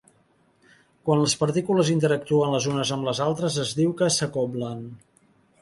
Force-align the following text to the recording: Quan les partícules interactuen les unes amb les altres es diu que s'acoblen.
Quan 1.09 1.21
les 1.23 1.35
partícules 1.41 1.93
interactuen 1.97 2.55
les 2.57 2.69
unes 2.73 2.95
amb 2.97 3.09
les 3.11 3.23
altres 3.29 3.61
es 3.67 3.77
diu 3.81 3.97
que 4.01 4.11
s'acoblen. 4.17 4.87